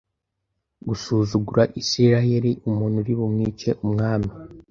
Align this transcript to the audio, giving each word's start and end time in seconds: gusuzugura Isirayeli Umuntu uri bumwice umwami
gusuzugura 0.87 1.63
Isirayeli 1.81 2.51
Umuntu 2.69 2.95
uri 3.01 3.13
bumwice 3.19 3.69
umwami 3.85 4.29